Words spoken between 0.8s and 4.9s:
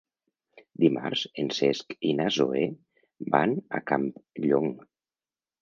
Dimarts en Cesc i na Zoè van a Campllong.